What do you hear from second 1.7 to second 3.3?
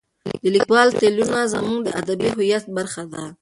د ادبي هویت برخه ده.